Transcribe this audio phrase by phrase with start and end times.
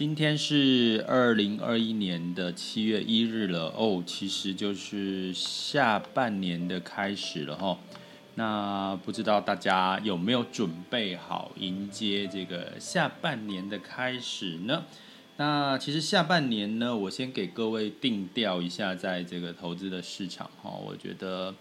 [0.00, 7.78] 今天是二零二一年的七月一日了哦，其实就是下半年的开始了哈。
[8.36, 14.84] 那不知道大家有没有准备好迎接这个下半年的开始呢？
[15.36, 21.54] 那其实下半年呢，我先给各位定调一下，在这个投资的市场哈，我觉得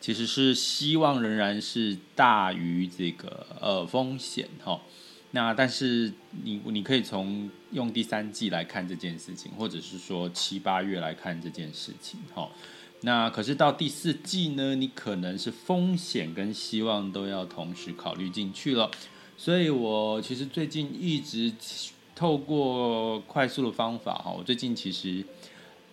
[0.00, 4.80] 其实是希望仍然是大于这个呃风险哈。
[5.32, 6.10] 那但是
[6.44, 12.48] 你你可以从用第三季来看这件事情，或者是说七八月来看这件事情，哈。
[13.02, 18.90] 那可是到第四季呢，你可能是风险跟希望都要同时考虑进去了。
[19.36, 21.52] 所以我其实最近一直
[22.14, 25.22] 透过快速的方法，哈，我最近其实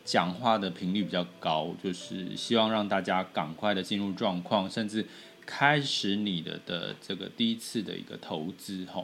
[0.05, 5.05] 讲话的频率比较高，就是希望让大家赶快的进入状况，甚至。
[5.45, 9.03] 开始你的的这个第一次的一个投资哈，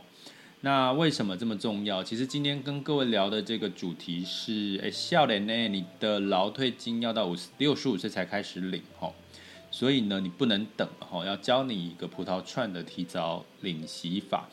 [0.61, 2.03] 那为什么这么重要？
[2.03, 9.09] 其实今天跟各位聊的这个主题是，哎，笑脸呢，你的劳退金要到五十六十五岁才开始领哈，
[9.71, 14.49] 所以呢，你不能等哈，要教你一个葡萄串的提早领息法。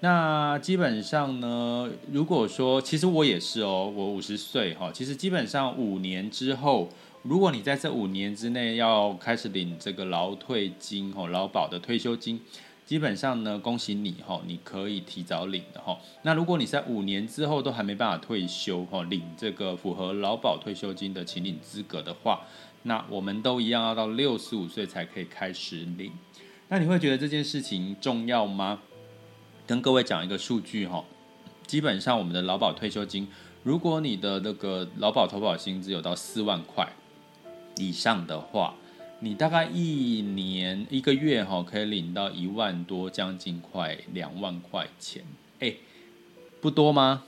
[0.00, 6.88] 那基本上呢，如果说，其实我也是哦，我五十岁哈，其实基本上五年之后。
[7.24, 12.40] 如果你在这五年之内要开始领这个劳退金哦，劳保的退休金，
[12.88, 15.98] 基本上呢，恭喜你哈，你可以提早领的哈。
[16.22, 22.40] 那如果你在五年之后都还没办法退休哈，领这个符合劳保退休金的请领资格的话，
[22.84, 26.10] 那我们都一样要到六十五岁才可以开始领。
[26.68, 28.78] 那你会觉得这件事情重要吗？
[29.66, 31.04] 跟各位讲一个数据哈，
[31.66, 33.28] 基本上我们的劳保退休金，
[33.62, 36.90] 如果你的那个劳保投保薪资有到四万块。
[37.76, 38.74] 以上的话，
[39.20, 45.24] 你大概一年一个月哈，可以领到一万多，将近快两万块钱。
[45.58, 45.74] 哎，
[46.60, 47.24] 不多吗？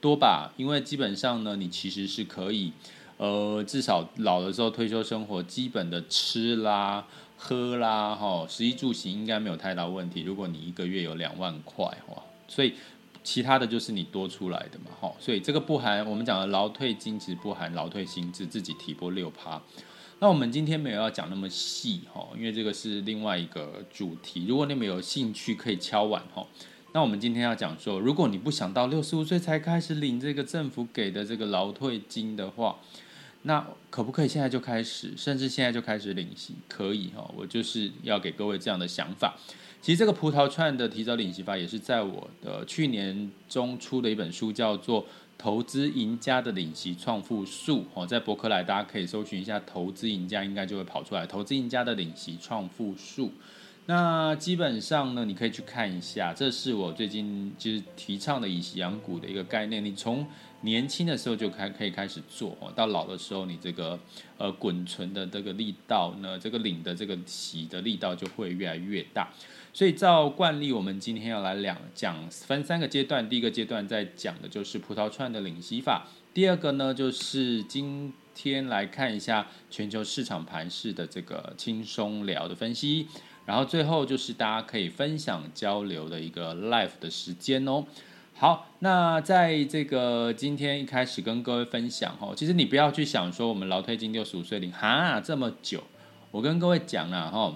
[0.00, 2.72] 多吧，因为基本上呢，你其实是可以，
[3.18, 7.06] 呃，至少老的时候退休生活基本的吃啦、
[7.36, 10.22] 喝啦，哈，食衣住行应该没有太大问题。
[10.22, 12.74] 如果你一个月有两万块哈，所以
[13.22, 19.62] 其他的就是你多出来的嘛，哈，所以这个不含我们讲的劳退金，其实不含劳退薪资，自己提拨六趴。
[20.20, 24.46] 那我们今天没有要讲那么细哈，因为这个是另外一个主题。
[24.48, 26.44] 如果你们有兴趣，可以敲碗哈。
[26.92, 32.80] 那我们今天要讲说，如果你不想到六十五岁才开始领这个政府给的这个劳退金的话，
[33.42, 36.54] 那可不可以现在就开始，甚至现在就开始领息？
[36.66, 39.36] 可以哈，我就是要给各位这样的想法。
[39.80, 45.06] 其实这个葡萄串的提早领息法也是在我的去年中出的一本书，叫做。
[45.38, 51.24] 投资赢家的领息创富术哦，在博客来大家可以搜寻一下“投资赢家”，应该就会跑出来。
[51.24, 53.30] 投资赢家的领息创富术，
[53.86, 56.34] 那基本上呢，你可以去看一下。
[56.34, 59.82] 这是我最近就是提倡的以息养股的一个概念。
[59.84, 60.26] 你从
[60.62, 63.96] 年轻的时候就开可以开始做，到老的时候，你这个
[64.38, 69.28] 呃滚存的这个力道呢，这个领的这个息的力道就会越来越大。
[69.78, 73.28] 所以照惯例，我们今天要来两讲分三个阶段。
[73.28, 76.08] 第一个阶段在讲的就是葡萄串的领息法。
[76.34, 83.06] 第二个呢，就是今天来看一下全球市场盘势的这个轻松聊的分析。
[83.46, 87.84] 然后最后就是大家可以分享交流的一个 live 的时间哦。
[88.34, 95.84] 好，那在这个今天一开始跟各位分享哦，其实你不要去想说我们老退金六十五岁领哈这么久，
[96.32, 97.54] 我跟各位讲了哈。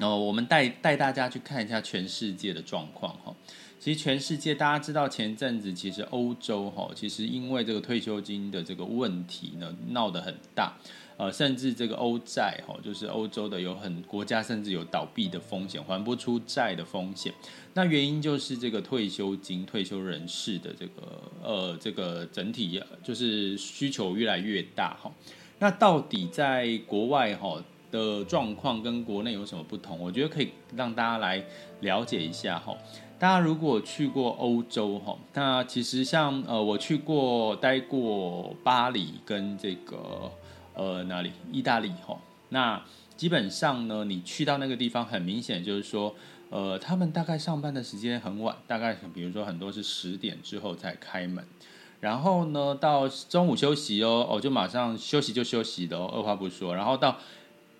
[0.00, 3.34] 哦，我们带带大家去看一下全世界的状况哈。
[3.78, 10.76] 其实全世界大家知道，前阵子其实欧洲哈，其实因为这个退休金的这个问题呢，闹得很大，
[11.16, 17.32] 呃，甚至这个欧债哈，就是欧洲的有很国家甚至有倒闭的风险，还不出债的风险。
[17.74, 25.12] 那原因就是这个退休金、退休人士的这个呃这个整体就是需求越来越大哈。
[25.58, 29.98] 那到底在国外哈的状况跟国内有什么不同？
[29.98, 31.44] 我觉得可以让大家来
[31.80, 32.76] 了解一下哈。
[33.18, 40.30] 大家如果去过欧洲哈，那其实像呃我去过待过巴黎跟这个
[40.74, 42.18] 呃哪里意大利哈，
[42.50, 42.82] 那
[43.16, 46.14] 基本上呢，你去到那个地方，很明显就是说，
[46.50, 51.42] 呃他们大概上班的时间很晚，大概比如说很多是十点之后才开门，
[52.00, 57.16] 然后呢到中午休息哦，哦就马上休息就休息的哦，二话不说，然后到。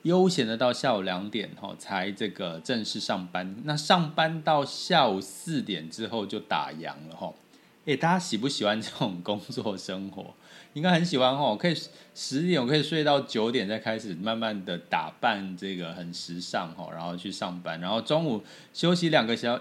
[0.06, 3.56] 悠闲的到下午两点哈，才这个正式上班。
[3.64, 7.34] 那上班到下午四点之后就打烊了哈。
[7.86, 10.32] 诶，大家喜不喜欢这种工作生活？
[10.74, 11.56] 应该很喜欢哈。
[11.56, 11.74] 可以
[12.14, 17.80] 十点我可以睡到九点，再开始慢慢的打扮，这个很时尚哈，然后去上班。
[17.80, 19.60] 然后中午休息两个小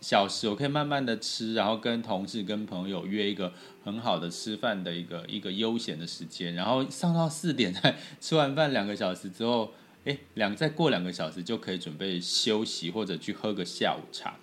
[0.00, 3.52] 小时，我可以慢慢的吃，然后跟同事跟朋友约一个
[3.84, 6.54] 很好的吃饭的一个一个悠闲的时间。
[6.54, 9.72] 然后上到四点，再吃完饭两个小时之后。
[10.04, 14.36] 哎，两再过两个小时就可以准备休息，或者去喝个下午茶。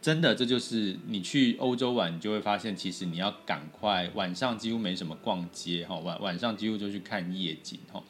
[0.00, 8.00] 真的，这就是你去欧洲玩，你就会发现，其实你要赶快，晚上几乎没什么逛街哈，晚晚上几乎就去看夜景哈。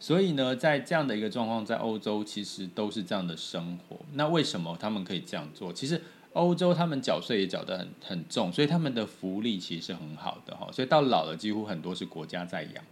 [0.00, 4.00] 所以呢，在这样的一个状况，在欧洲其实都是这样的生活。
[4.14, 5.72] 那为什么他们可以这样做？
[5.72, 6.00] 其实
[6.34, 10.68] 欧洲他们缴税也缴得很很重，所以他们的福利其实是很好的哈。
[10.72, 12.84] 所以到老了，几乎很多是国家在养。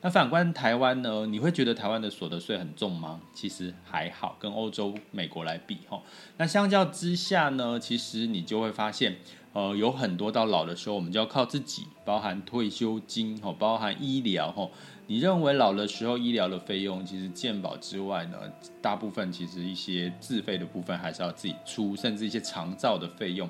[0.00, 1.26] 那反观台湾呢？
[1.26, 3.20] 你会觉得台湾的所得税很重吗？
[3.34, 6.00] 其实还好，跟欧洲、美国来比，哈。
[6.36, 9.16] 那相较之下呢，其实你就会发现，
[9.52, 14.68] 呃，有很多到老的时候，我们就要靠自己，包含退休金，哈，包含医疗，哈。
[15.10, 18.38] 你认为老的时候医疗的费用，其实健保之外呢，
[18.82, 23.48] 大部分其实一些自费的部分还是要自己出，甚至一些长照的费用。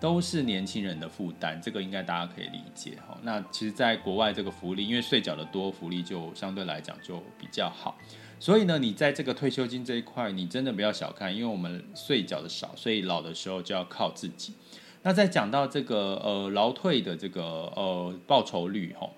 [0.00, 3.16] 都是年轻人的负担，这个应该大家可以理解哈。
[3.22, 7.96] 那其实，在国外这个福利，因为税缴的多，福利就相对来讲就比较好。
[8.38, 14.52] 所以呢，你在这个退休金这一块，你真的不要小看，因为我们税缴的少，所以老的时候就要靠自己。
[15.02, 17.42] 那再讲到这个呃劳退的这个
[17.76, 19.08] 呃报酬率哈，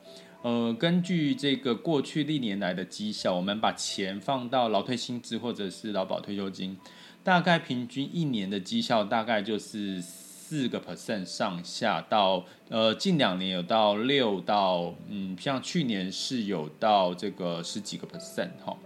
[0.47, 6.79] 呃根据这个过去历年来的绩效，我们把钱放到劳退薪资或者是劳保退休金，
[7.25, 10.01] 大概平均一年的绩效大概就是。
[10.49, 18.77] 四个 percent 上下到呃近两年有到六到嗯像去年是有到这个十几个 percent 哈，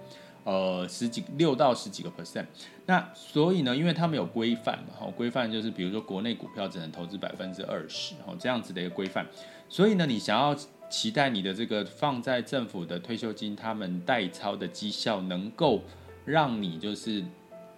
[0.44, 2.46] 呃十几六到十几个 percent，
[2.86, 9.26] 那所以呢，因为他们有规范嘛，哈规范就是比如说国内股票只能投资百分之二十，哈这样子的一个规范，
[9.68, 10.56] 所以呢，你想要
[10.90, 15.81] 期待你的这个放在政府的退休金，他们代操的绩效能够
[16.25, 17.25] 让你就是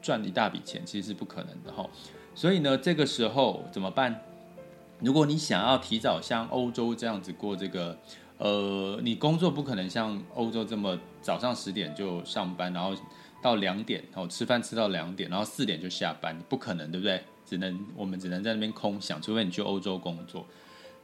[0.01, 1.89] 赚一大笔钱，其实是不可能的哈。
[2.35, 4.19] 所以呢，这个时候怎么办？
[5.01, 7.97] 如果你想要提早像欧洲这样子过这个，
[8.39, 12.97] 呃，你工作不可能像欧洲这么早上十点就上班，然后
[13.43, 17.23] 到两点，哦吃饭吃到两点，然后四点就下班，不可能，对不对？
[17.45, 20.47] 只能我们只能在那边空想，除非你去欧洲工作。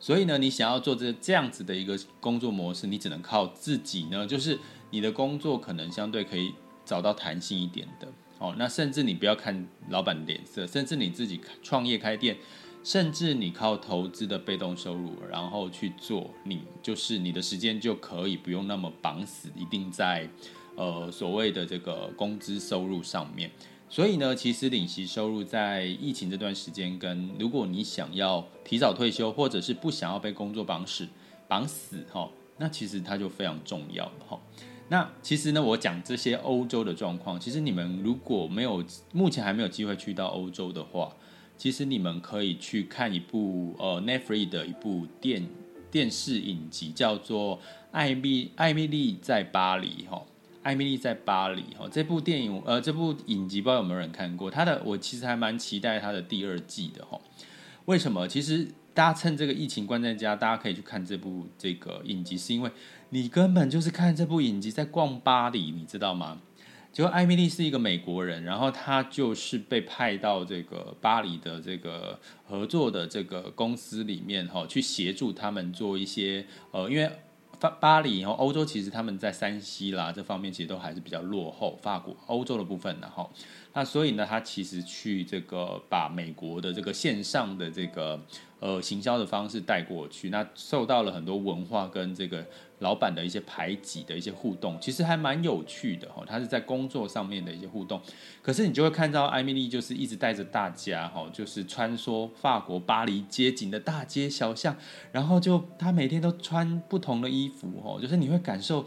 [0.01, 4.59] 所以呢，你想要做这这样子的一个工作模式，你只能靠自己呢，就是
[4.91, 6.55] 你的工作可能相对可以
[6.85, 8.09] 找到弹性一点的。
[8.39, 12.37] 哦，那甚至你不要看老板脸色，甚至你自己创业开店，
[12.85, 20.31] 甚至你靠投资的被动收入，然后去做，你就是你的时间就可以不用那么绑死，一定在
[20.77, 23.51] 呃所谓的这个工资收入上面。
[23.91, 31.09] 所以呢，其实领息收入在疫情这段时间，跟如果你想要提早退休，或者是不想要被工作绑死
[31.49, 34.39] 绑死哈，那其实它就非常重要哈。
[34.91, 41.15] 那其实呢，我讲这些欧洲的状况，其实你们如果没有目前还没有机会去到欧洲的话，
[41.57, 45.47] 其实你们可以去看一部呃 Netflix 的一部电
[45.91, 47.57] 电视影集，叫做
[47.91, 50.23] 《艾米艾米丽在巴黎》哈，
[50.69, 54.51] 《艾米丽在巴黎》哈，这部电影呃这部影集不知道有没有人看过？
[54.51, 57.19] 它的我其实还蛮期待它的第二季的哈。
[57.87, 58.29] 为什么？
[58.29, 62.71] 其实大家趁这个疫情关在家，大家可以去看这部这个影集，是因为。
[63.09, 66.43] 你根本就是看这部影集在逛巴黎，你知道吗？
[66.93, 77.11] 结果艾米丽是一个美国人，然后她就是被派到这个巴黎的这个合作的这个公司里面哈，去协助他们做一些呃，因为
[77.61, 83.31] 巴巴黎和欧洲其实他们在山西啦这方面其实都还是比较落后，法国、欧洲的部分然后，
[83.73, 88.21] 那所以呢，他其实去这个把美国的这个线上的这个
[88.61, 92.45] 呃行销的方式带过去，那受到了很多文化跟这个
[92.81, 96.25] 老板的一些排挤的一些互动，其实还蛮有趣的哈。
[96.27, 98.01] 他是在工作上面的一些互动，
[98.43, 104.77] 可是你就会看到艾米丽就是一直带着大家哈，就是穿梭法国巴黎街景的大街小巷，
[105.13, 108.85] 然后就他每天都穿不同的衣服哈，就是你会感受。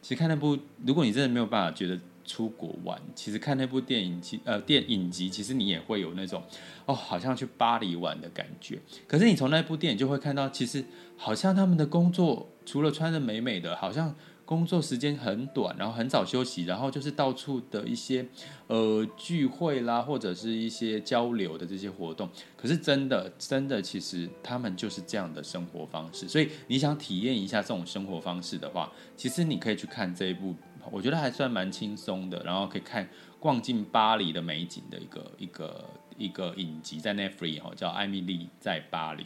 [0.00, 6.42] 其实看那部，如果你真的没有办法觉得出国玩，其实看那部电影，其呃电影集，其实你也会有那种
[6.86, 8.78] 哦，好像去巴黎玩的感觉。
[9.06, 10.84] 可是你从那部电影就会看到，其实
[11.16, 14.14] 好像他们的工作除了穿的美美的，好像。
[14.44, 18.26] 工作时间很短，然后很早休息，然后就是到处的一些
[18.66, 22.28] 呃聚会啦，或者是一些交流的这些活动。
[22.54, 26.28] 可是真的，真的，其实他们就是这样的生活方式。
[26.28, 30.54] 所以你想体验一下这种生活方式的话，其实你可以去看这一部，
[30.90, 33.08] 我觉得还算蛮轻松的，然后可以看
[33.38, 35.84] 逛进巴黎的美景的一个一个
[36.16, 39.22] 一个影集，在 Netflix 哈，叫《艾米莉在巴黎》。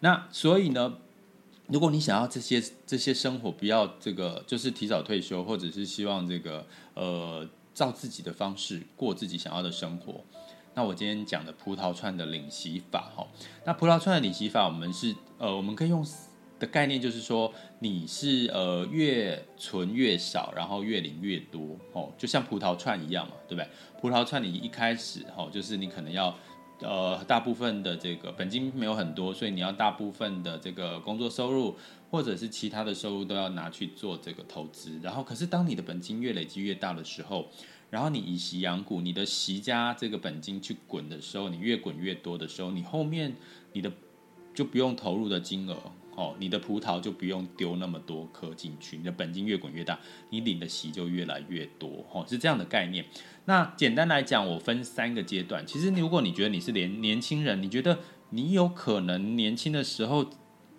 [0.00, 0.98] 那所以呢？
[1.68, 10.22] 如果你想要这些这些生活，不要这个就是提早退休，或者是希望这个呃照自己的方式过自己想要的生活，
[10.74, 13.26] 那我今天讲的葡萄串的领息法哈，
[13.64, 16.04] 那葡萄串的领息法，我们是呃我们可以用
[16.58, 17.50] 的概念就是说，
[17.82, 23.68] 你是呃越存越少，然后越领越多哦，就像葡萄串一样嘛，对不对？
[24.00, 26.34] 葡萄串你一开始哈，就是你可能要。
[26.84, 31.76] 呃，大部分的这个本金没有很多，所以你要大部分的这个工作收入
[32.10, 34.98] 或者是其他的收入都要拿去做这个投资。
[35.00, 37.48] 然后，可是当你的本金越累积越大的时候，
[37.88, 43.32] 然后你以息养股，你的息加这个本金去滚的时候，你越滚越多的时候，你后面
[43.72, 43.92] 你的
[44.52, 45.76] 就不用投入的金额。
[46.14, 53.04] 哦，你的葡萄就不用丢那么多颗进去，你的本金越滚越大，你领的息就越来越多，哦，是这样的概念。
[53.46, 55.66] 那简单来讲，我分三个阶段。
[55.66, 57.98] 其实，如果你觉得你是年年轻人，你觉得
[58.30, 60.28] 你有可能年轻的时候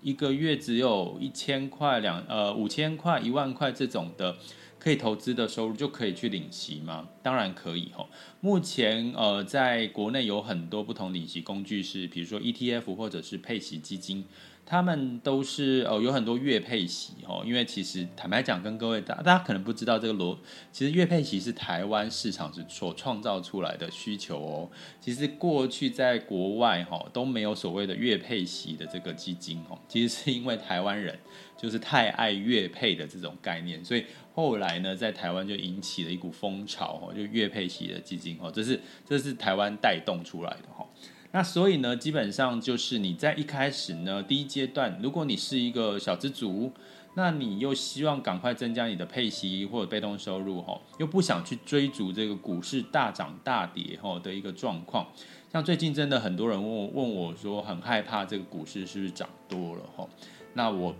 [0.01, 4.37] 一个月只有一千块、两呃五千块、一万块这种的
[4.77, 7.09] 可以投资的收入，就可以去领息吗？
[7.23, 8.07] 当然可以，哦。
[8.39, 14.25] 目前呃，在国内有很多不同领息工具是，比如说 ETF 或者是配息基金。
[14.65, 20.39] 他们都是哦，有很多月配息哦，因为其实坦白讲，跟各位大大家可能不知道这个罗，
[20.71, 24.69] 其实月配息是台湾市场是所创造出来的需求哦。
[25.01, 31.19] 其实过去在国外哈都没有所谓的月配息的这个基金哦，其实是因为台湾人
[31.57, 40.87] 就是太爱月配的这种概念，所以后来呢，在台湾就引起了一股风潮哦，就月配息的基金哦，这是这是台湾带动出来的哈。
[41.35, 46.71] 那所以呢，基本上就是你在一开始呢，第一阶段，如果你是一个小资族，
[47.15, 55.07] 那你又希望赶快增加你的配息或者被动收入，吼，又不想去追逐这个股市大涨大跌，吼的一个状况。
[55.51, 60.07] 像最近真的很多人问我问我说，很害怕这个股市是不是涨多了，吼，
[60.53, 60.95] 那我。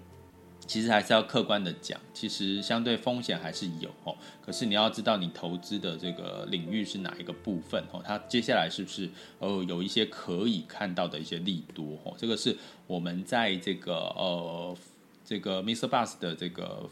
[0.66, 4.16] 其实还是要客观的讲，其实相对风险还是有哦。
[4.46, 8.02] 可是你要知道，你投资的这个领域是哪一个部分哦？
[8.04, 12.14] 它接下来是不是呃有一些可以看到的一些利多哦？
[12.18, 14.76] 这个是我们在这个呃
[15.26, 15.88] 这个 Mr.
[15.88, 16.90] Bus 的这个。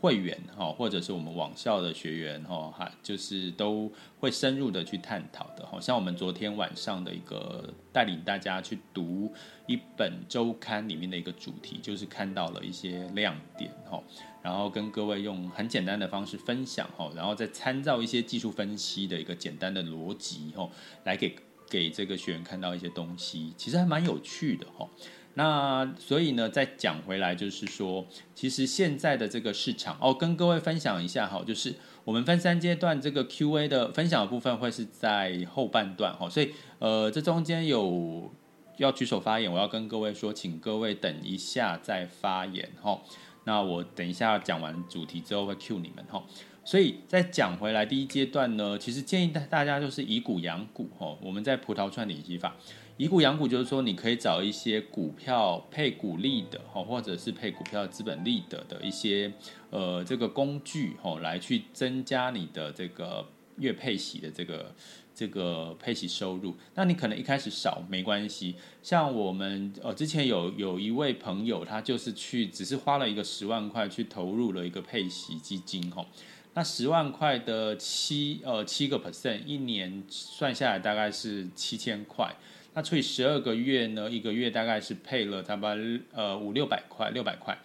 [0.00, 5.66] 会员哈，或者是我们网校的学员哈，哈，就是都会深入的去探讨的。
[5.66, 9.30] 好像我们昨天晚上的一个带领大家去读
[9.66, 14.02] 一本周刊里面的一个主题，就是看到了一些亮点哈，
[14.42, 20.66] 然后跟各位用很简单的方式分享哈，然后再参照一些技术分析的一个简单的逻辑哈，
[21.04, 21.36] 来给
[21.68, 24.88] 给这个学员看到一些东西，其实还蛮有趣的哈。
[25.34, 38.30] 那所以呢，再讲回来，就是说，其实现在的这个市场哦，跟各位分享一下哈，就是我们分三阶段，这个 Q&A 的分享的部分会是在后半段哈，所以呃，这中间有
[38.76, 43.00] 要举手发言，我要跟各位说，请各位等一下再发言哈。
[43.44, 46.22] 那我等一下讲完主题之后会 Q 你们哈。
[46.64, 52.56] 所以再讲回来，第一阶段呢，其实建议大大家就是以股养股哦，我们在葡萄串领息法。
[52.96, 59.32] 以股养股就是说，你可以找一些股票配股利的，或者是配股票资本利得的一些
[59.70, 63.26] 呃这个工具，来去增加你的这个
[63.56, 64.74] 月配息的这个
[65.14, 66.54] 这个配息收入。
[66.74, 76.04] 那你可能一开始少没关系，像我们呃之前有有一位朋友，他就是去只是花了一个十万块去投入了一个配息基金，吼
[76.54, 82.34] 那十万块的七呃七个 percent，一年算下来大概是七千块。
[82.74, 85.76] 那除以十二个月呢，一个月大概是配了差不多
[86.12, 87.56] 呃五六百块，六百块。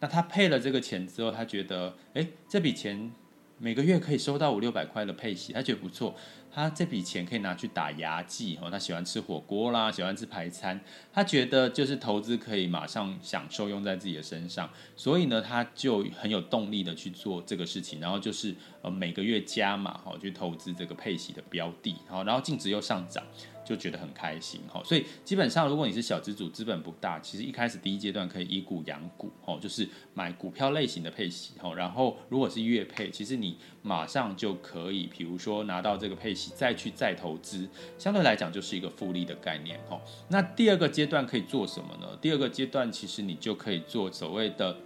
[0.00, 3.12] 那他配了这个钱之后，他觉得，哎，这笔钱
[3.58, 6.14] 每个月可以收到五六百块的配息，他觉得不错。
[6.52, 10.80] 他这笔钱可以拿去打牙祭哦，他喜欢吃火锅啦，喜欢吃排餐，
[11.12, 23.22] 他觉得就是投资可以马上享受用在自己的身上，所以呢，他就很有动力的去做这个事情，然后就是呃每个月加码哈，去投资这个配息的标的，好，然后净值又上涨。
[23.70, 40.00] 就觉得很开心哈，所以基本上如果你是小资主，资本不大，其实一开始第一阶段可以以股养股哦，就是买股票类型的配息哦，然后如果是月配，其实你马上就可以，比如说拿到这个配息再去再投资，相对来讲就是一个复利的概念哦。
[40.30, 42.18] 那第二个阶段可以做什么呢？
[42.20, 44.76] 第二个阶段其实你就可以做所谓的。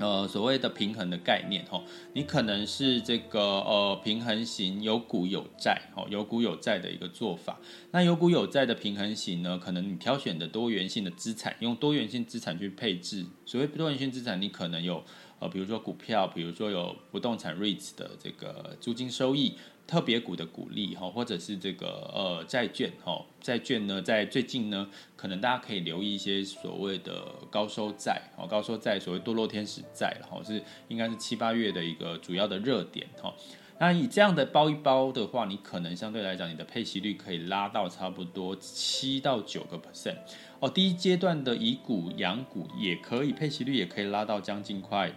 [0.00, 1.80] 呃，所谓的平衡的概念，哈，
[2.14, 7.60] 你可能是这个呃平衡型有股有债，哦，有股有债的一个做法。
[7.92, 13.24] 那有股有债的平衡型呢，可能你挑选的多元性的资产，用多元性资产去配置。
[13.46, 15.04] 所谓多元性资产，你可能有
[15.38, 19.54] 呃，比如说股票，比如说有不动产 REITs 的这个租金收益。
[19.86, 33.34] 特别股的股利哈，或者是这个呃债券哈，债券呢，在最近呢，可能大家可以留意一些所谓的高收债哦，高收债所谓堕落天使债，然后是应该是七八月的一个主要的热点哈。
[33.78, 40.16] 那以这样的包一包的话，你可能相对来讲，你的配息率可以拉到差不多七到九个 percent
[40.60, 40.70] 哦。
[40.70, 45.12] 第一阶段的以股养股也可以，配息率也可以拉到将近快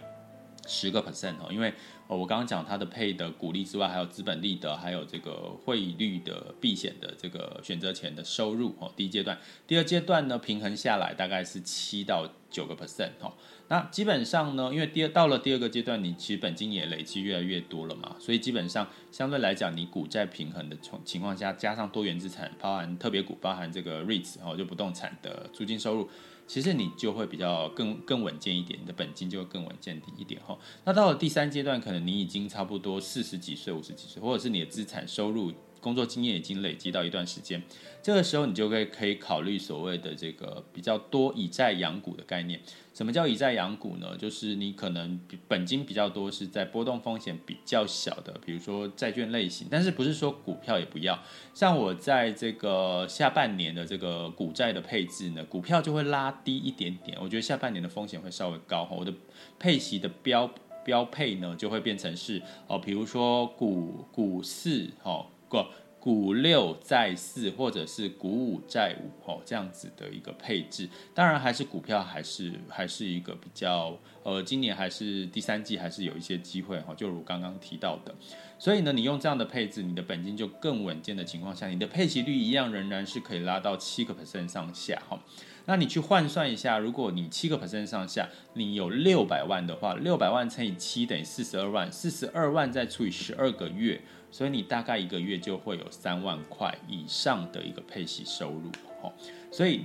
[0.68, 1.74] 十个 percent 哦，因为。
[2.10, 8.90] 哦，我刚刚讲它的配的股利之外，还有资本利得，还有这个汇率的避险的这个选择权的收入哦。
[8.96, 13.34] 第一阶段，第二阶段呢，平衡下来大概是七到九个 percent 哦。
[13.68, 26.08] 那基本上呢，因为第二到了第二个阶段，你其实本金也累积越来越多了嘛，所以基本上相对来讲，你股债平衡的情情况下，加上多元资产，包含特别股，包含这个 REITs 哦，就不动产的租金收入。
[26.48, 30.58] 其实你就会比较更更稳健一点，你的本金就会更稳健一点哈。
[30.84, 35.52] 那到了第三阶段，可能你已经差不多四十几岁、五十几岁，或者是你的资产收入。
[35.80, 37.62] 工作经验已经累积到一段时间，
[38.02, 42.60] 这个时候你就可以可以考虑所谓的这个比较多以债养股的概念。
[42.98, 44.16] 什么叫以债养股呢？
[44.18, 49.68] 就是你可能本金比较多，是在波动风险比较小的，比如说债券类型。
[49.70, 51.16] 但是不是说股票也不要？
[51.54, 57.16] 像我在这个下半年的这个股债的配置呢，股票就会拉低一点点。
[57.22, 59.14] 我觉得下半年的风险会稍微高，我的
[59.60, 60.52] 配息的标
[60.84, 65.26] 标配呢就会变成是哦，比如说股股市哦。
[65.48, 65.64] 股
[66.00, 78.14] 股六债四，或者是股五债五，哦，这样子的一个配置，当然还是股票，还是还是一个比较，呃，今年还是第三季还是有一些机会哈，就如刚刚提到的，
[78.58, 85.18] 所以呢，你用这样的配置，你的本金就更稳健的情况下，你的配息率一样仍然是可以拉到七个 percent 上下哈。
[85.66, 98.70] 那你去换算一下，如果你七个 percent 上下，你有六百万的话，六百万乘以七等于四十二万，四十二万再除以十二个月，所以你大概一个月就会有三万块以上的一个配息收入
[99.02, 99.12] 哦。
[99.50, 99.82] 所以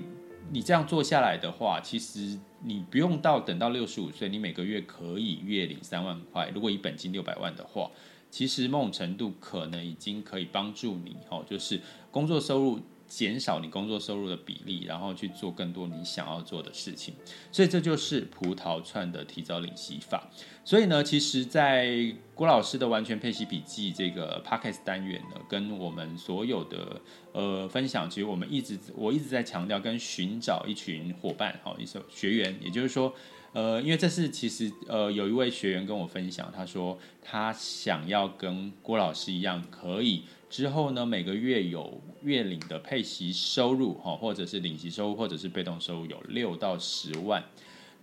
[0.52, 6.50] 你这样做下来的话，其实你不用到等到六十五岁，你每个月可以月领三万块。
[6.54, 7.90] 如果以本金六百万的话，
[8.30, 11.80] 其实某种程度可能已经可以帮助你哦，就是
[12.12, 12.80] 工作收入。
[13.16, 17.14] 减少你工作收入的比例，然后去做更多你想要做的事情，
[17.52, 20.28] 所以这就是葡萄串的提早领息法。
[20.66, 27.00] 所以呢，其实，在郭老师的完全配息笔记这个 Podcast 单元呢，跟我们所有的
[27.34, 33.14] 呃分享，其实我们一直我一直在强调，跟寻找一群伙伴，好，一些学员，也就是说。
[33.56, 40.24] 呃，因为这是其实呃，有一位学员跟我分享，他说他想要跟郭老师一样，可以
[40.54, 47.44] 之后呢，每个月有月领的配息收入哈，或者是领息收入，或者是被动收入有六到十万。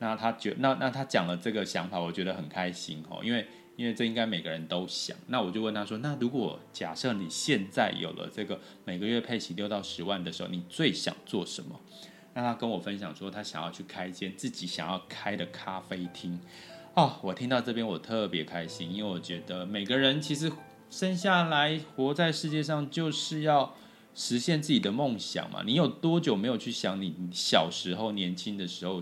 [0.01, 5.17] 那他觉那那他讲了这个想法，我觉得很开心哈，因为因为这应该每个人都想。
[5.29, 11.79] 那我就问他说，那如果假设你现在有了这个每个月配息六到十万的时候，你最想做什么？
[12.35, 16.37] 那他跟我分享说，他想要去开一间自己想要开的咖啡厅。
[16.95, 20.51] 哦，我听到这边我特别开心，因为我觉得每个人其实
[20.91, 23.75] 生下来活在世界上就是要
[24.15, 25.63] 实现自己的梦想嘛。
[25.65, 29.01] 你有多久没有去想你小时候、年轻的时候，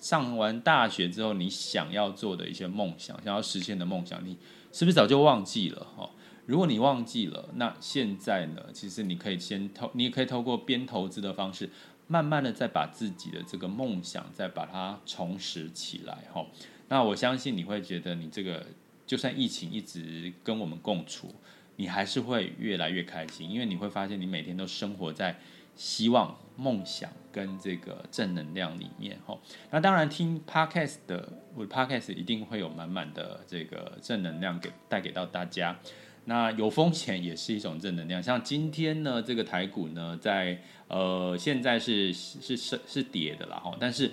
[0.00, 4.36] 上完大学之后你想要做的一些梦想，想要实现的梦想，你
[4.72, 5.86] 是不是早就忘记了？
[5.96, 6.08] 哈，
[6.46, 8.62] 如果你忘记了，那现在呢？
[8.72, 11.68] 其实你可以先投，你也可以透过边投资的方式。
[12.10, 16.46] 慢慢的再把自己的这个梦想再把它重拾起来哈，
[16.88, 18.64] 那我相信你会觉得你这个
[19.08, 21.34] 就算疫情一直跟我们共处，
[21.76, 25.40] 你还是会越来越开心，因为你会发现你每天都生活在
[25.74, 29.38] 希望梦想跟这个正能量里面哈。
[29.70, 35.78] 那当然听 podcast 的，我的 podcast 一定会有满满的这个正能量给带给到大家。
[36.24, 44.12] 那有风险也是一种正能量，像今天呢，这个台股呢，在呃现在是是是是跌的啦哈，但是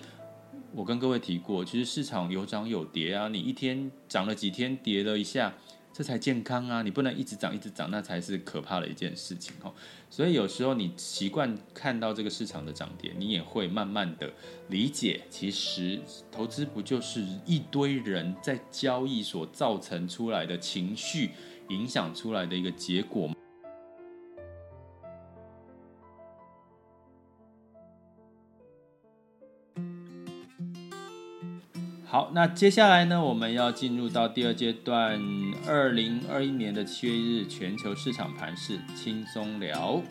[0.75, 5.53] 我跟各位提过，其实市场有涨有跌啊，你一天涨了几天，跌了一下。
[5.93, 6.81] 这才健康啊！
[6.81, 9.73] 你不能一直涨一直涨，那才是可怕的一件事情哦。
[10.09, 14.29] 所以有时候你习惯看到这个市场的涨跌，你也会慢慢的
[14.67, 15.97] 理解，其实
[16.29, 21.29] 投资不就是一堆人在交易所造成出来的情绪
[21.69, 23.35] 影响出来的一个结果吗？
[32.15, 35.21] 好，那接下来呢，我们要进入到第二阶段，
[35.67, 40.01] 二零二一年的七月一日全球市场盘势轻松聊。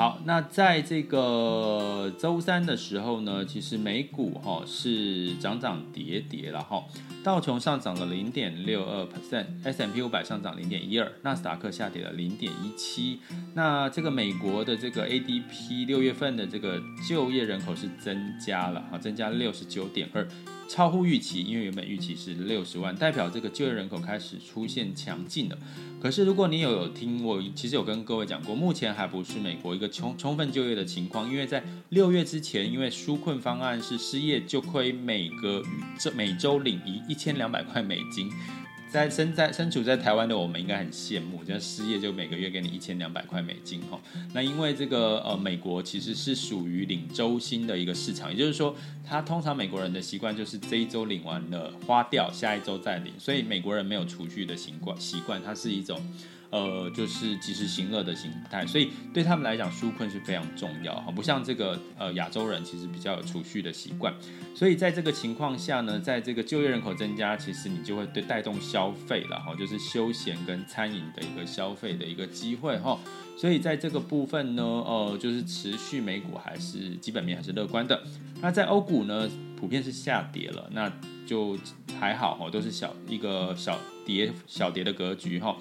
[0.00, 6.82] 好，那在这个周三的时候呢，其实美股哈是涨涨跌跌了哈，
[7.22, 13.20] 道琼上涨了零点六二 percent，S&P 五百上涨零点一二，纳斯达克下跌了零点一七。
[13.52, 20.26] 那这个美国的这个 ADP 六月份的这个就业人口是增加了哈，增加六十九点二。
[20.70, 25.58] 超乎预期，因为原本预期是六十万，代表这个就业人口开始出现强劲了。
[26.00, 35.60] 可是如果你有有听我，其实有跟各位讲过，目前还不是美国一个充充分就业的情况，因为在六月之前，因为纾困方案是失业就亏每个
[35.98, 38.30] 这每周领一一千两百块美金。
[38.90, 44.00] 在身在身处在台湾的我们应该很羡慕，就失业就每个月给你一千两百块美金哈。
[44.34, 48.74] 那因为这个呃美国其实是属于领周薪的一个市场，也就是说，
[49.06, 56.00] 他通常美国人的习惯就是这一周领完了花掉，下一周再领，所以美国人没有储蓄的习惯习惯，它是一种。
[56.50, 64.12] 呃，就是及时行乐的形态，所以对他们来讲，纾困是非常重要哈，不像这个呃亚洲人其实比较有储蓄的习惯，
[64.54, 72.98] 所以在这个情况下呢，在这个就业人口增加，其实你就会对带动消费了哈，就是休闲跟餐饮的一个消费的一个机会哈，
[73.36, 78.02] 所以在这个部分呢，呃，就是持续美股还是基本面还是乐观的，
[78.40, 80.92] 那在欧股呢，普遍是下跌了，那
[81.24, 81.56] 就
[82.00, 85.56] 还好哈，都是小一个小跌小跌的格局哈。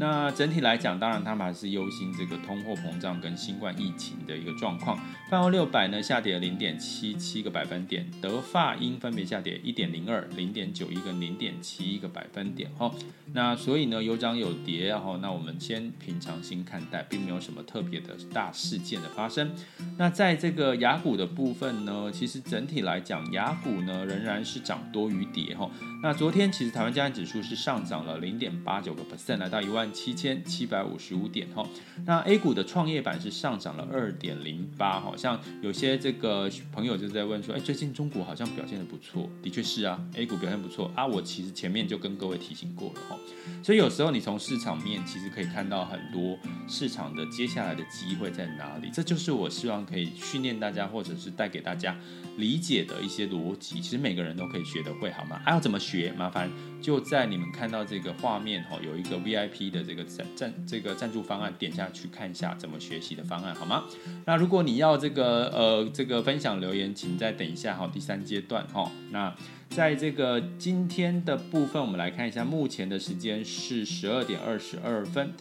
[0.00, 4.98] 那整体来讲，当然他们还是忧心这个通货膨胀跟新冠疫情的一个状况。
[5.28, 12.70] 泛欧六百呢下跌了零点七七个百分点，德法英分别下跌一点零二、零点九一跟零点七一个百分点。
[12.78, 12.90] 哈，
[13.34, 19.50] 那所以呢有涨有跌，哈，那我们先平常心看待，并没有什么特别的大事件的发生。
[19.98, 25.54] 那在这个雅股的部分呢，其实整体来讲，雅股呢仍然是涨多于跌。
[25.54, 25.70] 哈，
[26.02, 29.89] 那昨天其实台湾加权指数是上涨了零点八九个 percent，来到一万。
[29.90, 31.66] 七千七百五十五点哈，
[32.04, 43.18] 那 A 股的创业板是上涨了二点零八，好像有些这个朋友就在问说，哎，最近中国好像表现得不错，的确是啊，A 股表现不错啊，我其实前面就跟各位提醒过了哈，
[43.62, 51.96] 所以有时候你从市场面其实可以看到很多市场的接下来的机会在哪里，这就是我希望可以训练大家或者是带给大家
[52.36, 55.40] 理解的一些逻辑，其实每个人都可以学得会，好吗？
[55.44, 56.12] 还要怎么学？
[56.16, 56.50] 麻烦
[56.80, 59.80] 就在你们看到这个画面哈，有一个 VIP 的。
[59.90, 63.86] 这个赞赞这个赞助方案，点下去看一下怎么学习的方案好吗？
[64.24, 68.88] 那如果你要这个呃这个分享留言，请再等一下哈，第三阶段哈。
[69.10, 69.34] 那
[69.70, 75.32] 在这个今天的部分，我们来看一下，目前的时间是十二点二十二分。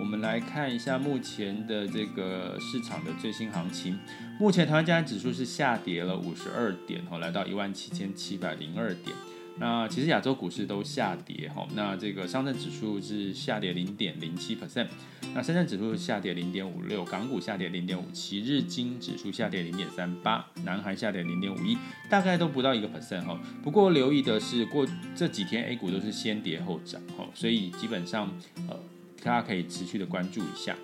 [0.00, 3.98] 我们来看一下目前的这个市场的最新行情。
[4.40, 9.14] 目前台湾加权指数是下跌了五十二点，哈，来到一万七千七百零二点。
[9.60, 14.86] 那其实亚洲股市都下跌哈，那这个上证指数是下跌零点零七 percent，
[15.34, 21.76] 那深圳指数下跌零点五六，港股下跌零点五七，日经指数下跌零点三八，南韩下跌零点五一，
[22.08, 23.36] 大概都不到一个 percent 哈。
[23.62, 28.32] 不过留意的是，过这几天 A 股都是先跌后涨哈，所以基本上
[28.68, 28.78] 呃，
[29.24, 30.76] 大家可以持续的关注一下。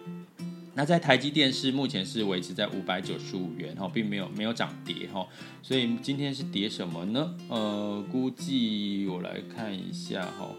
[0.77, 5.25] 那在台积电是目前是维持在五百九十五元哈，并没有没有涨跌哈，
[5.63, 7.35] 所以今天是跌什么呢？
[7.49, 10.51] 呃，估计我来看一下哈，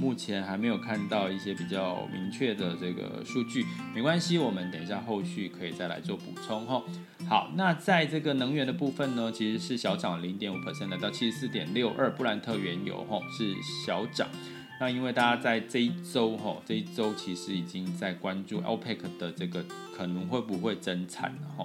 [0.00, 6.82] 目前还没有看到一些比较明确的这个数据，没关系，我们等一下后续可以再来做补充哈。
[7.28, 13.54] 好，那在这个能源的部分呢，其实是小涨零点五 percent，来到七十四点六二，布兰特原油哈是
[13.86, 14.28] 小涨。
[14.82, 19.64] 那因为大家在这一周哈，这一周其实已经在关注 OPEC 的这个
[19.96, 21.64] 可能会不会增产了哈。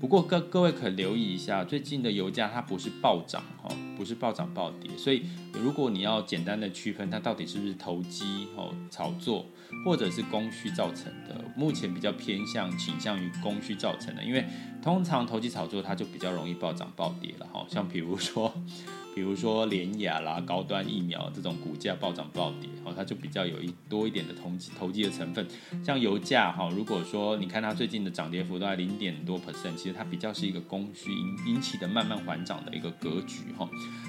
[0.00, 9.46] 不过各各位可留意一下，最近的油价它不是暴涨哈，不是暴涨暴跌，所以如果你要简单的区分它到底是不是投机哦炒作，
[9.84, 14.44] 或者是供需造成的，目前比较偏向倾向于供需造成的，因为
[14.82, 18.52] 通常投机炒作它就比较容易暴涨暴跌了哈，像比如说。
[19.16, 25.46] 比如说联雅啦、高端疫苗这种股价暴涨暴跌，哦，它就比较有一多一点的投机投机的成分。
[25.82, 33.66] 像油价哈，如果说你看它最近的涨跌幅都在零点多 percent，其实它比较是一个供需引引起的慢慢缓涨的一个格局哈。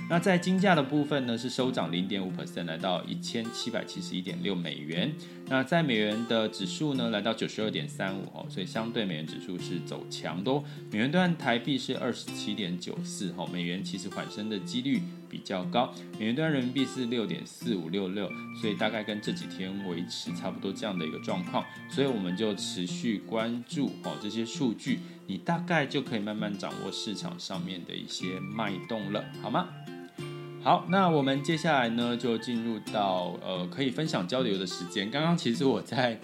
[0.09, 5.15] 那在金价的部分呢，是收涨零点五 percent，来到一千七百七十一点六美元。
[5.49, 10.61] 那在美元的指数呢，来到九十二点三五哦，所以相对美元指数是走强多。
[10.91, 14.96] 美元兑台币是二十七点九四哈，美元其实缓升的几率
[15.29, 15.93] 比较高。
[16.19, 18.29] 美元兑人民币是六点四五六六，
[18.61, 21.63] 所以大概跟这几天维持差不多这样的一个状况。
[21.89, 29.67] 所以我们就持续关注哦这些数据，你大概就可以慢慢掌握市场上面的一些脉动了，好吗？
[30.63, 35.09] 好，那我们接下来呢，就进入到呃可以分享交流的时间。
[35.09, 36.19] 刚刚其实我在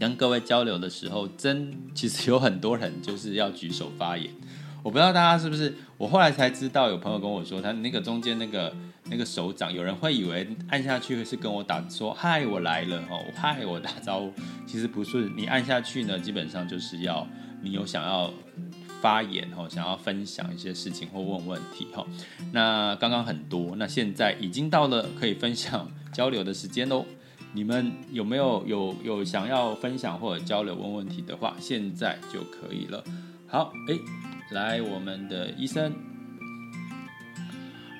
[0.00, 4.32] 跟各位交流的时候，真其实有很多人就是要举手发言。
[4.82, 14.32] 我不知道大家是不是，我后来才知道，有朋友跟我说，他那个中间那个那个手掌，有人会以为按下去是跟我打说嗨，我来了哦，嗨，我打招呼。
[14.66, 17.26] 其实不是，你按下去呢，基本上就是要
[17.62, 18.32] 你有想要。
[19.00, 22.06] 发言哈，想要分享一些事情或问问题哈，
[22.52, 27.04] 那刚刚很多，那现在已经到了可以分享交流的时间喽。
[27.52, 33.02] 你们有没有有有想要分享或者交流问问题的话，现在就可以了。
[33.48, 33.98] 好，哎，
[34.52, 35.94] 来我们的医生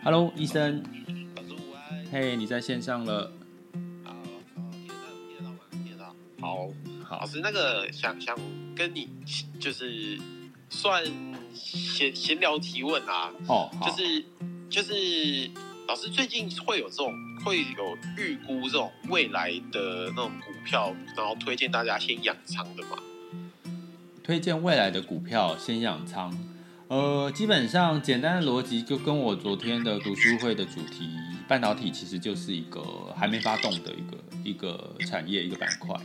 [0.04, 0.82] ，Hello，医生，
[2.10, 3.32] 嘿，你在线上了。
[6.40, 6.68] 好。
[7.04, 8.38] 好，老师，那个想想
[8.76, 9.08] 跟你
[9.58, 10.18] 就是。
[10.74, 11.04] 算
[11.52, 14.24] 闲闲聊提问啊，哦，就是
[14.70, 15.50] 就是
[15.86, 17.12] 老师最近会有这种
[17.44, 22.96] 会有预估这种未来的那种股票，然后推荐大家先养仓的吗？
[24.22, 26.32] 推荐未来的股票先养仓，
[26.86, 31.08] 呃，基本上简单的逻辑就跟我昨天的读书会的主题，
[31.48, 32.80] 半导体其实就是一个
[33.16, 35.98] 还没发动的一个一个产业一个板块。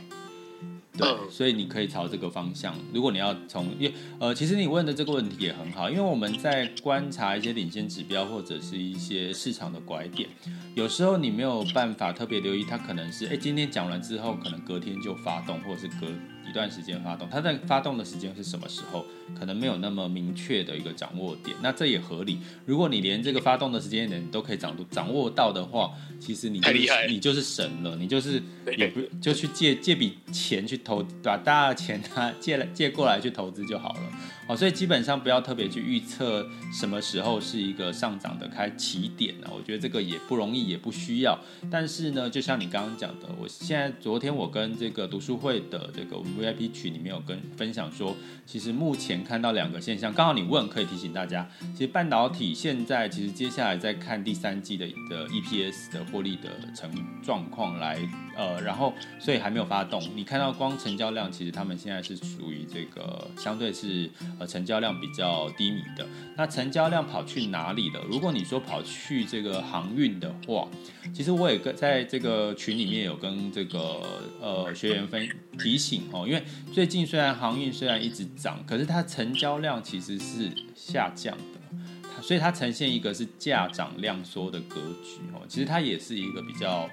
[0.96, 2.74] 对，所以你可以朝这个方向。
[2.92, 10.28] 如果你要从，因为呃，其实你问的这个问题也很好，因为我们在观察一些领先指标或者是一些市场的拐点，
[10.74, 16.08] 有时候你没有办法特别留意，它可能是哎今天讲完之后，可能隔天就发动，或者是隔
[16.48, 17.28] 一段时间发动。
[17.30, 19.04] 它在发动的时间是什么时候，
[19.38, 21.56] 可能没有那么明确的一个掌握点。
[21.62, 22.38] 那这也合理。
[22.66, 28.42] 如果你连这个发动的时间点都可以掌掌握到的话，其实你就是你就是神了，你就是
[28.76, 30.76] 也不就去借借笔钱去。
[30.88, 34.00] 投把大的钱他借来借过来去投资就好了，
[34.48, 39.46] 哦，所以基本上不要特别去预测什么时候是一个上涨的开起点呢？
[39.54, 41.38] 我觉得这个也不容易，也不需要。
[41.70, 56.90] 但是呢，就像你刚刚讲的，我现在昨天我跟这个读书会的这个 VIP 群里面有跟分享说，其实目前看到两个现象，刚好你问可以提醒大家，其实半导体现在其实接下来在看第三季的的 EPS 的获利的成
[57.22, 57.98] 状况来，
[58.34, 60.78] 呃，然后所以还没有发动，你看到光。
[60.78, 64.08] 成交量其实他们现在是属于这个相对是
[64.38, 66.06] 呃成交量比较低迷的。
[66.36, 68.00] 那成交量跑去哪里了？
[68.08, 70.68] 如果你说跑去这个航运的话，
[71.12, 74.02] 其实我也跟在这个群里面有跟这个
[74.40, 85.42] 呃学员分提醒哦，因为最近虽然航运虽然一直涨，可是它成交量其实是下降的，所以它呈现一个是价涨量缩的格局哦。
[85.48, 86.88] 其实它也是一个比较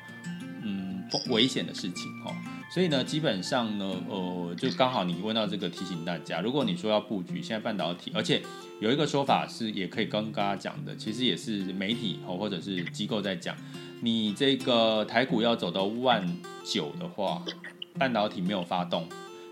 [0.63, 2.34] 嗯危险的事情哦。
[2.75, 8.41] 所以呢，基本上呢，呃，就刚好你问到这个，提醒大家，如果你说要布局现在半导体，而且
[8.81, 13.55] 有一个说法是，也可以跟大家讲的，其实也是媒体哦或者是机构在讲，
[14.01, 16.27] 你这个台股要走到万
[16.65, 17.41] 九的话，
[17.97, 19.07] 半导体没有发动，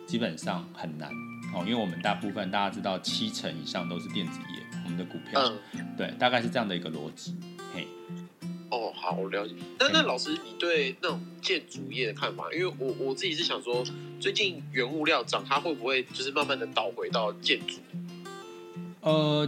[0.05, 1.09] 基本上很难
[1.55, 5.49] 哦，因为我们大部分大家知道七成以上都是电子业，我们的股票，
[5.95, 7.37] 对，大概是这样的一个逻辑，
[7.73, 7.87] 嘿。
[8.73, 9.53] 哦，好，我了解。
[9.79, 12.51] 那那老师，你对那种建筑业的看法？
[12.51, 13.83] 因为我我自己是想说，
[14.19, 17.77] 最近原物料涨，它会不会就是慢慢的倒回到建筑？
[19.01, 19.47] 呃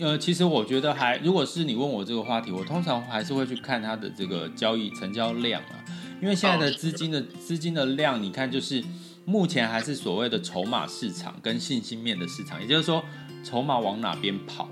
[0.00, 5.84] 呃，其实我觉得还，如果是你问我这个话题，我通常还是会去看它的这个交易成交量啊，
[6.20, 8.82] 因为现在的资金的资金的量，你看就是
[9.24, 13.04] 目前还是所谓的筹码市场跟信心面的市场，也就是说
[13.42, 14.68] 筹码往哪边跑，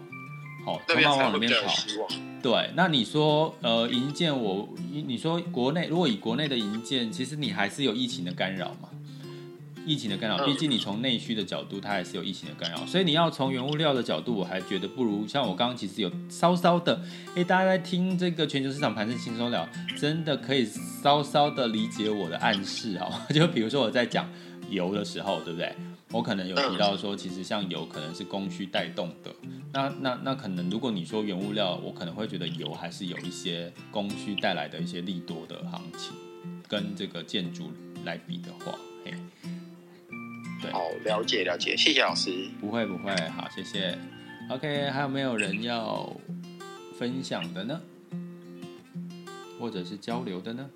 [0.64, 1.72] 好，筹码往哪边跑。
[2.42, 8.88] 对，那你说呃银建我，你说国内如果以国内的银建，其实你还是有疫情的干扰嘛？
[9.84, 17.00] 疫情的干扰，毕竟你从内需的角度，它还是有疫情的干扰，所以你要从原物料的角度，我还觉得不如像我刚刚其实有稍稍的，
[17.34, 20.68] 哎，大家在听这个全球市场盘势轻松聊，真的可以
[21.02, 24.28] 稍稍的理解我的暗示哈， 就比如说我在讲
[24.70, 25.74] 油的时候，对不对？
[26.12, 29.34] 我可能有提到说，其实像油可能是供需带动的，
[29.72, 36.12] 那那那可能如果你说原物料，我可能会觉得油还是有一些供需带来的一些利多的行情，
[36.68, 37.72] 跟这个建筑
[38.04, 39.14] 来比的话，嘿。
[40.60, 42.30] 对好，了解了解，谢谢老师。
[42.60, 43.98] 不会不会，好，谢谢。
[44.50, 46.14] OK，还有没有人要
[46.98, 47.80] 分享的呢？
[49.58, 50.68] 或者是交流的呢？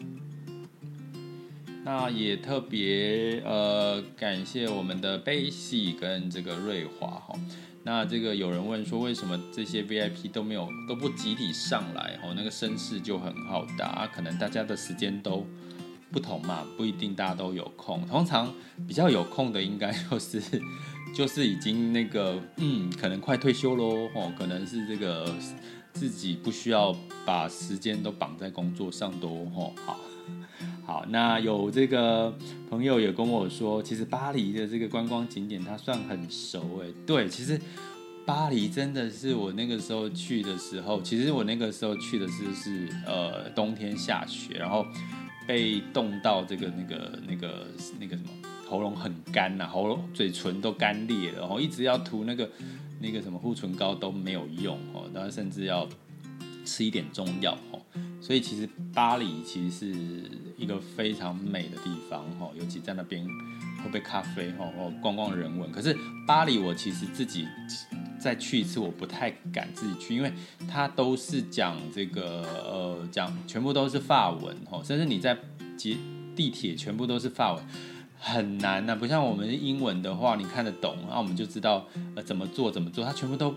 [1.87, 7.33] 那也特别呃感谢我们的贝西跟这个瑞华哈。
[7.85, 12.18] 那这个有人问说，为什么这些 VIP 都没有都不集体上来？
[12.25, 15.46] 哦，那个声势就很好大，啊，可能大家的时间都。
[16.12, 18.07] 不同嘛，不一定大家都有空。
[18.07, 18.55] 通常
[18.87, 20.40] 比较有空的，应该就是
[21.12, 25.35] 就是已经那个嗯，可能快退休喽，哦，可能是这个
[25.92, 26.96] 自己不需要
[27.27, 29.99] 把时间都绑在工作上都，哦，好，
[30.87, 32.33] 好，那有这个
[32.70, 37.61] 朋友也跟我说，其实巴黎的这个观光景点他算很熟哎，对，其实
[38.25, 44.87] 巴黎真的是我那个时候去的时候，其实我那个时候去的是是呃冬天下雪，然后。
[45.49, 47.66] 被冻到这个那个那个
[48.01, 48.31] 那个什么
[48.68, 52.51] 喉咙很干呐、啊，喉咙嘴唇都干裂了，然后一直要涂那个
[53.01, 55.88] 那个什么护唇膏都没有用哦，然后甚至要
[56.64, 57.81] 吃一点中药哦，
[58.21, 63.27] 所以其实巴黎其实是一个非常美的地方哦，尤其在那边
[63.83, 65.71] 喝杯咖啡哦，逛逛人文。
[65.71, 67.47] 可是巴黎我其实自己。
[68.19, 70.33] 再去一次，我不太敢自己去，因为
[70.67, 75.37] 它都是讲这个呃，讲全部都是法文哦，甚至你在
[75.77, 75.97] 捷
[76.35, 77.65] 地铁全部都是法文，
[78.19, 83.55] 很难呐、不像我们英文的话，你看得懂，那我们就知道呃怎么做怎么做，它全部都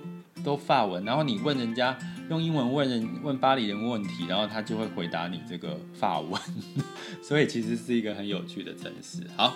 [0.50, 1.06] 都法文。
[1.06, 1.96] 然后你问人家
[2.28, 6.42] 用英文问人问巴黎人问题，然后他就会回答你这个法文，
[7.22, 9.22] 所以其实是一个很有趣的城市。
[9.38, 9.54] 好，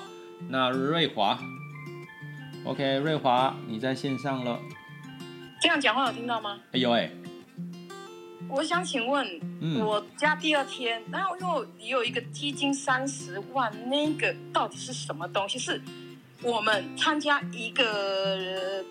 [0.50, 1.40] 那瑞华
[2.64, 4.60] ，OK，瑞华你在线上了。
[5.60, 6.60] 这样讲话有听到吗？
[6.74, 7.10] 哎呦哎！
[8.50, 9.26] 我想请问，
[9.62, 15.58] 嗯、我家第二天，然后又有一个基金三十万，那个到底是什么东西？
[15.58, 15.82] 是
[16.44, 18.84] 我们参加一个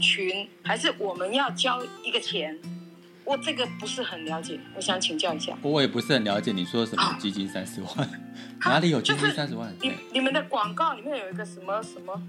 [0.00, 2.58] 群，还是我们要交一个钱？
[3.24, 5.56] 我这个不是很了解，我想请教一下。
[5.62, 7.92] 我也不是很了解，你说什么基金三十万？
[7.98, 8.10] 啊、
[8.64, 9.72] 哪里有基金三十万？
[9.78, 12.20] 就是、你你们的广告里面有一个什么什么？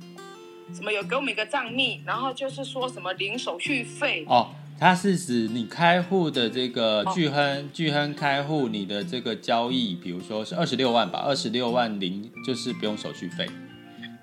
[0.73, 13.45] 什么有给我们一个账密，然后就是说什么零手续费哦，它是指你开户的这个巨亨，巨亨开户你的这个交易，比如说是二十六万吧，二十六万零就是不用手续费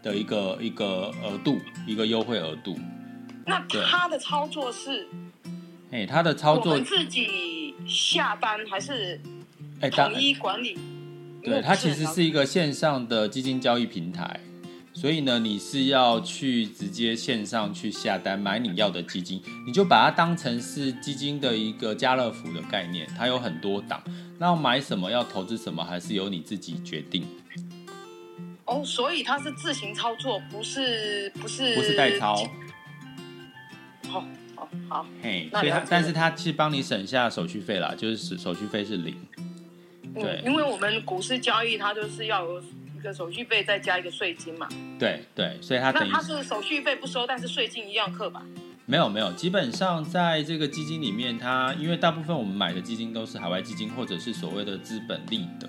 [0.03, 2.79] 的一个一个额度，一个优惠额度。
[3.49, 5.09] 那他的操作是？
[5.91, 9.19] 哎，他的操作自己下单还是
[9.91, 10.79] 统一管理？
[11.43, 14.39] 对，它其实是一个线上的基金交易平台。
[14.93, 24.03] 所以呢，你是要去直接线上去下单买你要的基金，你就把它当成是基金的一个家乐福的概念，它有很多档，
[24.39, 27.25] 那买什么要投资什么，还是由你自己决定。
[28.65, 32.47] 哦，所以它是自行操作，不是不是不是代操。
[34.09, 34.25] 好，
[34.57, 39.15] 好，好，嘿，所以他但是他是帮你省下手续费啦，就是手续费是零。
[40.15, 42.63] 对，嗯，因为我们股市交易它就是要有。
[42.99, 44.69] 一个手续费再加一个税金嘛？
[44.99, 48.43] 对对，所以它那它是手续费不收，但是税金一样扣吧？
[48.91, 55.69] 没有没有，基本上在这个基金里面，它因为大部分我们买的基金都是海外基金或者是所谓的资本利得，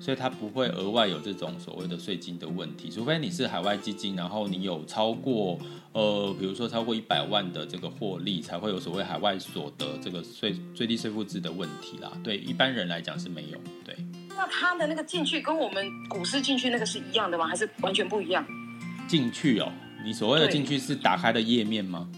[0.00, 5.58] 所以它不会额外有这种所谓的税金的问题，除非你是海外基金，然后你有超过
[5.92, 12.10] 呃，比如说超过一百万的这个获利，才会有所谓海外所得这个税最低税负制的问题啦。
[12.22, 13.94] 对一般人来讲是没有，对。
[14.30, 17.46] 那它的那个进去跟我们股市进去那个是一样的吗？
[17.46, 18.42] 还是完全不一样？
[19.06, 19.70] 进去哦，
[20.02, 22.08] 你所谓的进去是打开的页面吗？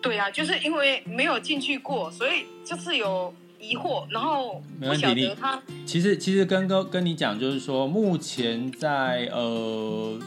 [0.00, 5.62] 对啊，就是因为没有进去过，所以就是有疑惑，然后不晓得他。
[5.86, 10.18] 其实其实跟跟跟你讲，就是说目前在呃。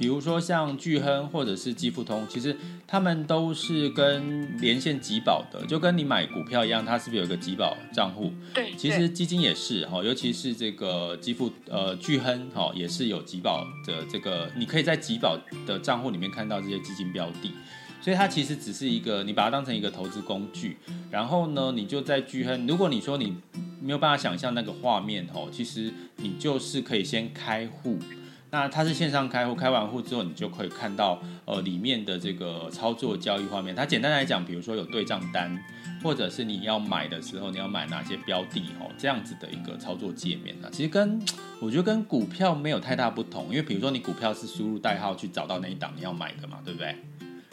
[0.00, 2.56] 比如说像巨亨或者是基富通，其实
[2.86, 8.32] 他们都是跟连线集保的，就跟你买股票一样，它是不是有个集保账户？
[8.54, 17.52] 对，其实基金也是哈，尤其是这个基富呃巨亨哈，也是有集保的这个，你可以在集保的账户里面看到这些基金标的。
[18.02, 20.76] 所以它其实只是一个，你把它当成一个投资工具，
[21.08, 22.66] 然后呢，你就在巨亨。
[22.66, 23.36] 如果你说你
[23.80, 27.98] 没有办法想象那个画面哦，其实你就是可以先开户。
[28.50, 33.74] 那它是线上开户，开完户之后，你就可以看到呃里面的这个操作交易画面。
[33.74, 35.58] 它简单来讲，比如说有对账单，
[36.02, 41.18] 或者是你要买的时候，你要买哪些标的哦，这样子的一个操作界面呢，其实跟
[41.60, 46.94] 我觉得跟股票没有太大不同，因为比如说你股票是输入代号去找到那一档你要买的嘛，对不对？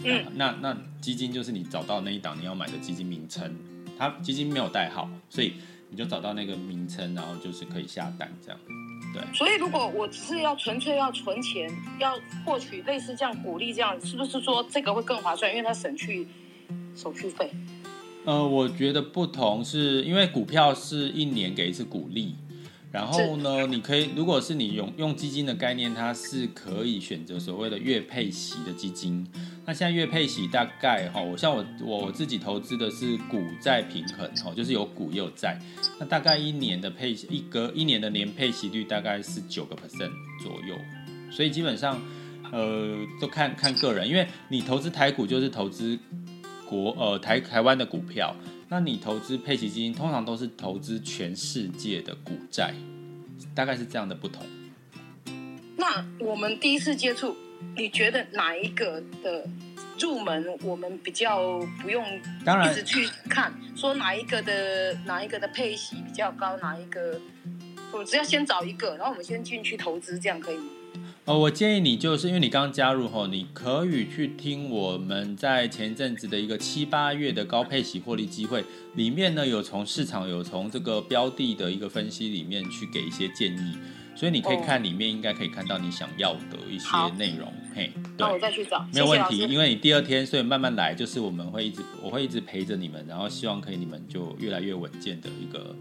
[0.03, 0.25] 嗯。
[0.35, 3.55] 那那基金就是你找到那一档你要买的基金名称，
[3.97, 5.53] 它基金没有代号，所以
[5.89, 8.59] 你就找到那个名称，然后就是可以下单这样。
[9.11, 11.67] 对，所以如果我只是要纯粹要存钱，
[11.99, 12.13] 要
[12.45, 15.49] 获取类似这样鼓励这样，是不是说这个会更划算？
[15.49, 16.27] 因为它省去
[16.95, 17.49] 手续费。
[18.25, 22.35] 呃，我觉得不同是因为股票是一年给一次股利，
[22.91, 29.27] 然后呢，你可以如果是你用用基金的概念，它是可以选择所谓的月配息的基金。
[29.65, 35.59] 那现在月配息大概哈，我像我我自己投资的是股债平衡哈，就是有股也有债。
[35.99, 40.09] 那大概一年的配息一个一年的年配息率大概是九个 percent
[40.41, 40.75] 左右，
[41.29, 42.01] 所以基本上
[42.51, 45.99] 呃都看看个人，因为你投资台股就是投资
[46.67, 48.35] 国呃台台湾的股票，
[48.69, 52.73] 那你投资配息基金通常都是投资全世界的股债，
[53.53, 54.45] 大概是这样的不同。
[55.75, 57.35] 那我们第一次接触。
[57.75, 59.45] 你觉得哪一个的
[59.99, 67.19] 入门我们比较不用一直去看，说哪一个的哪一个的配息比较高，哪一个
[67.91, 70.63] 我只要先找一个，然后我们先进去投资，这样可以吗？
[71.29, 78.65] 呃，我建议你就是因为你刚刚加入后，你可以去听我们在前一阵子的一个七八月的高配息获利机会
[78.95, 83.77] 里面呢，有从市场有从这个标的的一个分析里面去给一些建议。
[84.15, 87.47] 所以你可以看里面，应该可以看到你想要的一些内容。
[87.75, 89.37] 嘿，对，那我再去找，没有问题。
[89.37, 95.75] 因为你第二天，所以慢慢来，就是我们会一直，我会一直陪着你们，然后希望可以你们就越来越稳健的一个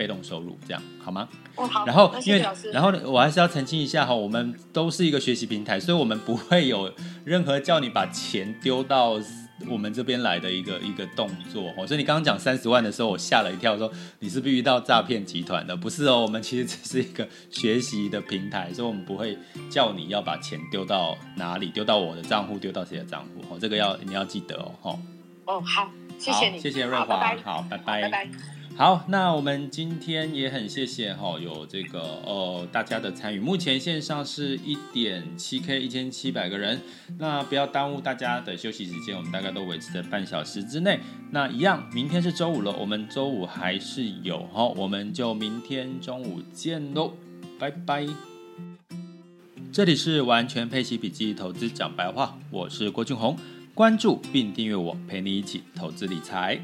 [0.00, 1.28] 被动收入，这样好吗？
[1.56, 1.84] 哦，好。
[1.84, 2.42] 然后因为，
[2.72, 6.90] 然后我还是要澄清一下哈，我们都是一个学习平台，所以我们不会有
[7.26, 9.20] 任何叫你把钱丢到。
[9.68, 15.76] 我们这边来的一个一个动作哦，所以你刚刚讲三十万的时候，我吓了一跳，说你是不是遇到诈骗集团的？
[15.76, 19.36] 不是哦，我们其实只是一个学习的平台，所以我们不会
[19.68, 24.98] 叫你要把钱丢到哪里，丢到我的账户，丢到谁的账户哦，这个要你要记得哦，
[25.44, 28.59] 哦，好，谢谢你，谢谢瑞华，好，拜拜，拜拜。
[28.80, 33.38] 好，那我们今天也很谢谢哈，有这个呃大家的参与。
[33.38, 36.80] 目前线上是一点七 K 一千七百个人，
[37.18, 40.98] 那不要耽误大家的休息时间，我们大概都维持在半小时之内。
[41.30, 47.12] 那一样，明天是周五了，我们周五还是有哈，我们就明天中午见喽，
[47.58, 48.06] 拜拜。
[49.70, 53.36] 这里是完全配息笔记投资讲白话，我是郭俊宏，
[53.74, 56.58] 关注并订阅我，陪你一起投资理财。